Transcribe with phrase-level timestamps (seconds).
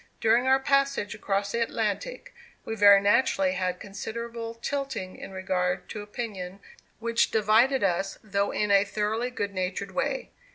[0.19, 2.33] During our passage across the Atlantic,
[2.65, 6.59] we very naturally had considerable tilting in regard to opinions
[6.97, 10.31] which divided us, though in a thoroughly good natured way.